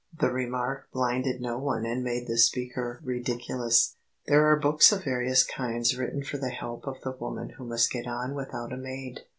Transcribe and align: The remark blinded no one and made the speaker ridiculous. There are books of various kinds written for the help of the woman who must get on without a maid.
The 0.19 0.31
remark 0.31 0.89
blinded 0.91 1.41
no 1.41 1.59
one 1.59 1.85
and 1.85 2.03
made 2.03 2.25
the 2.25 2.39
speaker 2.39 2.99
ridiculous. 3.03 3.97
There 4.25 4.47
are 4.47 4.55
books 4.59 4.91
of 4.91 5.03
various 5.03 5.43
kinds 5.43 5.95
written 5.95 6.23
for 6.23 6.39
the 6.39 6.49
help 6.49 6.87
of 6.87 7.01
the 7.03 7.11
woman 7.11 7.49
who 7.49 7.65
must 7.65 7.91
get 7.91 8.07
on 8.07 8.33
without 8.33 8.73
a 8.73 8.77
maid. 8.77 9.19